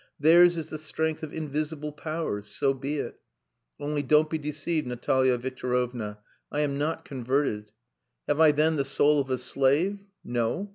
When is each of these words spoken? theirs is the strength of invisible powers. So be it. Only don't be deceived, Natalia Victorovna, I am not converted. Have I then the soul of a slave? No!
theirs 0.19 0.57
is 0.57 0.71
the 0.71 0.79
strength 0.79 1.21
of 1.21 1.31
invisible 1.31 1.91
powers. 1.91 2.47
So 2.47 2.73
be 2.73 2.97
it. 2.97 3.19
Only 3.79 4.01
don't 4.01 4.31
be 4.31 4.39
deceived, 4.39 4.87
Natalia 4.87 5.37
Victorovna, 5.37 6.17
I 6.51 6.61
am 6.61 6.79
not 6.79 7.05
converted. 7.05 7.71
Have 8.27 8.39
I 8.39 8.51
then 8.51 8.77
the 8.77 8.83
soul 8.85 9.19
of 9.19 9.29
a 9.29 9.37
slave? 9.37 9.99
No! 10.25 10.69